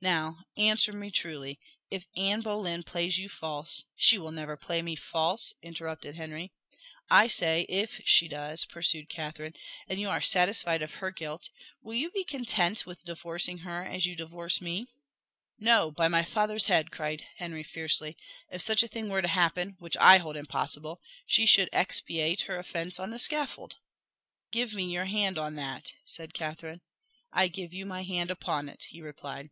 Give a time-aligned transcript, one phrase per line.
[0.00, 4.96] Now, answer me truly if Anne Boleyn plays you false" "She never will play me
[4.96, 6.50] false!" interrupted Henry.
[7.08, 9.54] "I say if she does," pursued Catherine,
[9.88, 11.50] "and you are satisfied of her guilt,
[11.80, 14.88] will you be content with divorcing her as you divorce me?"
[15.60, 18.16] "No, by my father's head!" cried Henry fiercely.
[18.50, 22.58] "If such a thing were to happen, which I hold impossible, she should expiate her
[22.58, 23.76] offence on the scaffold."
[24.50, 26.80] "Give me your hand on that," said Catherine.
[27.32, 29.50] "I give you my hand upon it," he replied.